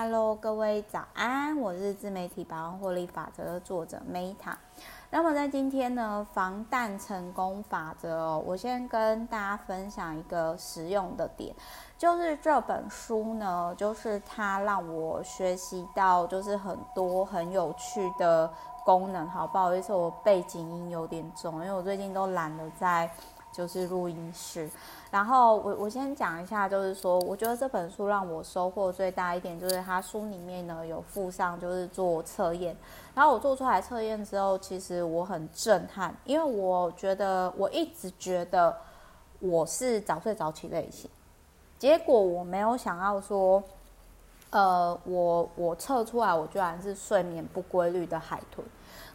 [0.00, 4.54] Hello，各位早安，我是自媒体百万获利法则的作者 Meta。
[5.10, 11.52] 那么在今天呢，防弹成功法则，我先跟大家分享一个实用的点，
[11.98, 18.48] 就是这本书呢，就是它让我学习到就是很多很有趣的
[18.84, 19.28] 功能。
[19.28, 23.10] 好，不好意思，我背景音有点重，因为我最近都懒得在。
[23.58, 24.70] 就是录音室，
[25.10, 32.76] 然后我我先讲一下，就是说，我觉得这本书让我收获最大一点，就是它书里面呢有附上，就是做测验，
[33.16, 38.76] 然后我做出来测验之后，其实我很震撼，因为我觉得我一直觉得
[39.40, 41.10] 我是早睡早起类型，
[41.80, 43.60] 结果我没有想到说，
[44.50, 48.66] 呃，我我测出来我居然是睡眠不规律的海豚。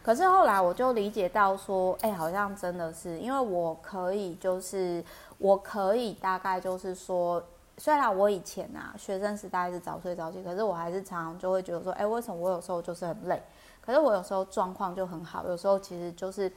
[0.02, 5.02] 可是后来我就理解到说，哎，好像真的是，因为我可以，就是
[5.38, 7.42] 我可以大概就是说，
[7.78, 13.42] 虽然我以前啊学生时代是早睡早起，可是我还是常常就会觉得说，哎，为什么我有时候就是很累？
[13.80, 16.52] 可是我有时候状况就很好，有时候其实就是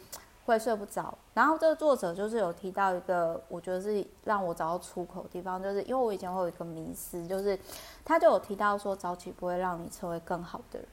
[0.48, 1.16] 会睡不着。
[1.34, 7.60] 然后这个作者就是有提到一个，我觉得是让我找到出口的地方，就是因为我以前会有一个迷思，就是
[8.04, 10.88] 他就有提到说，早起不会让你成为更好的人。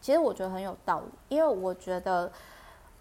[0.00, 2.30] 其实我觉得很有道理，因为我觉得，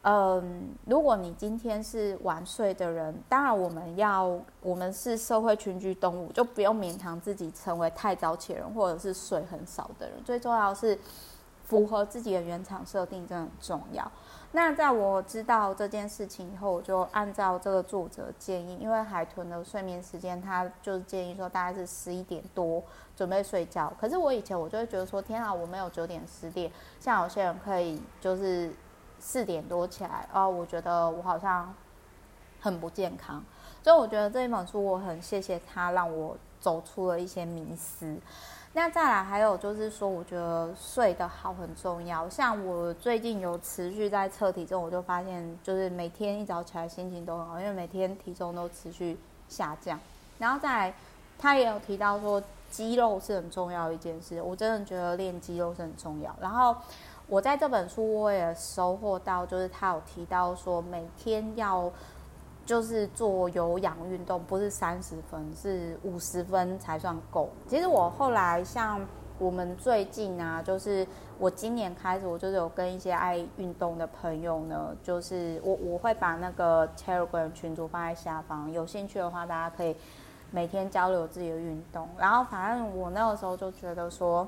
[0.03, 10.23] 嗯，如果你今天是晚睡的人，当然我们要，我们是社会群居动物，就不用勉强自己成为太早起的人，或者是睡很少的人。
[10.23, 10.97] 最重要是
[11.66, 14.09] 符合自己的原厂设定，真的很重要。
[14.52, 22.81] 那在我知道这件事情以后，我就按照这个作者建议，因为海豚的睡眠时间，他就是建议说大概是十一点多
[23.17, 23.91] 准备睡觉。
[23.99, 28.72] 可是我以前我就会觉得说，天啊，我没有九点十点，像有些人可以就是
[29.19, 31.73] 四点多起来，哦，我觉得我好像
[32.61, 33.44] 很不健康。
[33.83, 38.17] 所以我觉得这一本书我很谢谢他，让我走出了一些迷思。
[38.73, 42.30] 那再来还有就是说，我觉得睡得好很重要。
[42.30, 49.97] 像我最近有持续在测体重，我就发现就是每天一早起来心情都很好，因为每天体重都持续下降。
[50.38, 50.94] 然后再来，
[51.40, 56.35] 他也有提到说肌肉是很重要一件事，我真的觉得练肌肉是很重要。
[56.41, 56.75] 然后
[57.28, 61.90] 我在这本书我也收获到，就是他有提到说每天要。
[62.66, 67.50] 就是做有氧运动，不是三十分，是五十分才算够。
[67.68, 69.00] 其实我后来像
[69.38, 71.06] 我们最近啊，就是
[71.38, 79.96] 我今年开始，我就是有跟一些爱运动的朋友呢，就是我我会把那个 Telegram 群组放在下方，有兴趣的话，大家可以
[80.52, 82.08] 每天交流自己的运动。
[82.18, 84.47] 然后反正我那个时候就觉得说，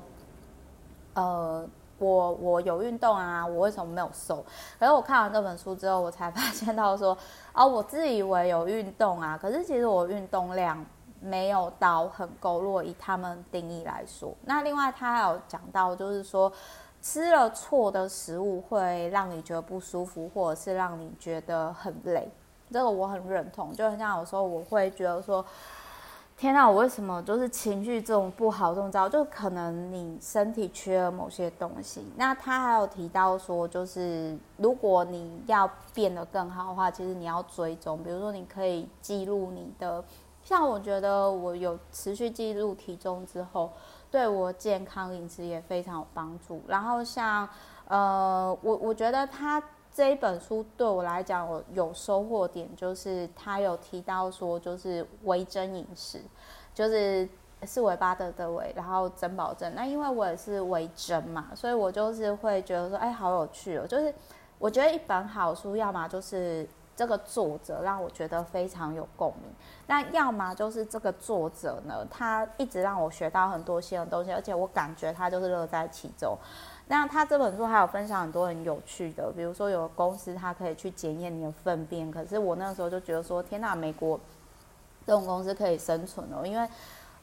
[1.14, 1.64] 呃。
[1.98, 4.44] 我我有运动啊，我为什么没有瘦？
[4.78, 7.16] 可是我看完这本书之后，我才发现到说，
[7.52, 10.84] 哦，我自以为有运动啊， 可是其实我运动量
[11.20, 12.60] 没有到很够。
[12.60, 16.52] 若以他们定义来说，那另外他还有讲到，就是说
[17.02, 22.30] 吃了错的食物会让你觉得不舒服，或者是让你觉得很累。
[22.70, 25.44] 这个我很认同，就很像有时候我会觉得说。
[26.38, 29.08] 天啊，我为什么就是情绪这种不好这么糟？
[29.08, 32.12] 就可能你身体缺了某些东西。
[32.16, 40.04] 那他还有提到说，就是如果你要变得更好的话，其实你要追踪，比如说你可以记录你的。
[40.44, 43.72] 像我觉得我有持续记录体重之后，
[44.08, 46.62] 对我健康饮食也非常有帮助。
[46.68, 47.48] 然后像
[47.88, 49.60] 呃，我我觉得他。
[49.92, 56.20] 这一本书对我来讲，我有收获点，就是他有提到说，就是维珍饮食，
[56.72, 57.28] 就是
[57.62, 59.74] 是维巴德的维，然后珍宝珍。
[59.74, 63.86] 那因为我也是维珍嘛，所以我就是会觉得说，哎，好有趣哦。
[63.86, 64.14] 就是
[64.58, 69.52] 我觉得一本好书，要么就是这个作者让我觉得非常有共鸣，
[69.86, 76.36] 那要么就是这个作者呢，他一直让我学到很多新的东西，而且我感觉他就是乐在其中。
[76.88, 84.18] 那他这本书还有分享很多很有趣的，比如说有公司他可以去检验你的粪便，可是我那时候就觉得说，天哪，美国
[85.06, 86.68] 这种公司可以生存哦，因为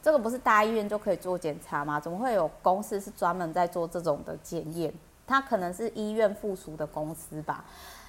[0.02, 2.00] 这个不是大医院就可以做检查吗？
[2.00, 4.90] 怎么会有公司是专门在做这种的检验？
[5.26, 7.62] 它可能是医院附属的公司吧。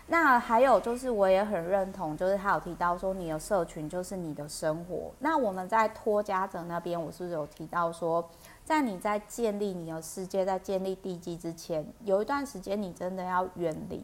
[0.09, 5.11] 那还有就是我也很认同，就是他有提到说，你的社群就是你的生活。
[5.19, 8.27] 那我们在托家者那边，我是不是有提到说？
[8.63, 14.01] 在你在建立你的世界，在建立地基之前，有一段时间你真的要远离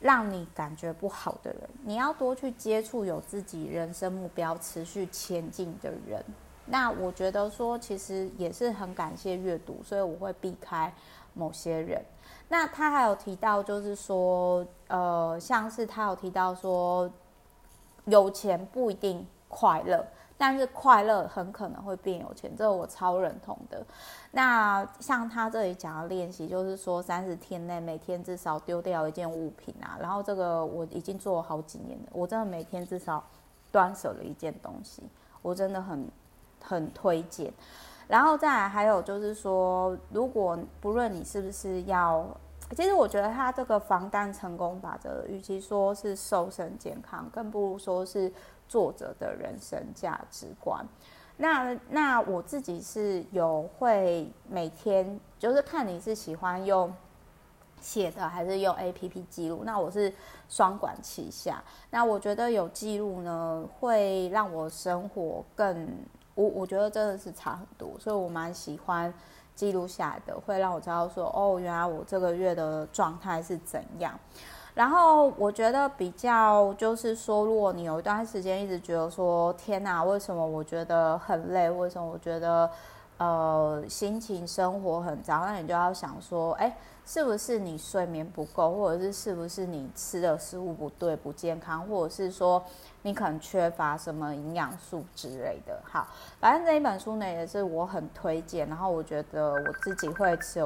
[0.00, 6.24] 让你感觉不好的人，你要多去接触有自己人生目标、持续前进的人。
[6.66, 10.92] 那我觉得说，其实也是很感谢阅读，所以我会避开
[11.34, 12.04] 某些人。
[12.48, 17.10] 那他还有提到，就是说，呃，像是他有提到说，
[18.04, 20.04] 有钱不一定快乐。
[20.38, 23.86] 但是快乐很可能会变有钱，这个我超认同的。
[24.32, 29.96] 那像他这里讲的练习，就是说三十天内每天至少丢掉一件物品啊。
[30.00, 33.22] 然后这个我已经做了好几年了，我真的每天至少
[33.70, 35.04] 断舍了一件东西，
[35.42, 36.08] 我真的很
[36.60, 37.52] 很推荐。
[38.08, 42.26] 然后再来还有就是说，如果不论你是不是要，
[42.76, 48.32] 其实我觉得他这个防弹成功法则，与其说是瘦身健康，更不如说是。
[48.68, 50.82] 作者的人生价值观，
[51.36, 56.90] 那那我自己是有会每天就是看你是喜欢用
[57.82, 60.10] 写的还是用 APP 记录，那我是
[60.48, 61.62] 双管齐下。
[61.90, 65.88] 那我觉得有记录呢，会让我生活更
[66.34, 69.12] 我我觉得真的是差很多，所以我蛮喜欢
[69.54, 74.18] 记录下来的，会让我知道说哦，原来我这个月的状态是怎样。
[74.74, 81.68] 然后我觉得比较就是说，如果你有一段时间一直觉得说，天哪，为什么我觉得很累？
[81.68, 82.70] 为什么我觉得
[83.22, 85.44] 呃心情生活很糟？
[85.44, 86.76] 那你就要想说，哎，
[87.06, 92.62] 是不是你睡眠不够，或者是是不是你吃的食物不对、不健康，或者是说
[93.02, 95.80] 你可能缺乏什么营养素之类的？
[95.84, 96.06] 好，
[96.40, 100.60] 反正这一本书呢也是我很推荐，然后我觉得我自己会持有